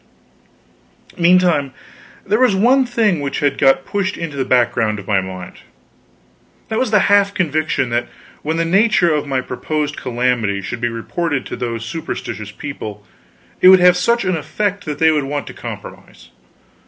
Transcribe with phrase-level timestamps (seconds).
[1.15, 1.71] Meantime
[2.25, 5.57] there was one thing which had got pushed into the background of my mind.
[6.69, 8.07] That was the half conviction that
[8.41, 13.05] when the nature of my proposed calamity should be reported to those superstitious people,
[13.61, 16.29] it would have such an effect that they would want to compromise.